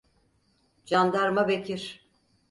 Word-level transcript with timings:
Candarma 0.85 1.47
Bekir. 1.47 2.07